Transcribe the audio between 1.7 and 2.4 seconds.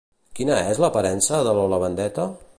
Vendetta?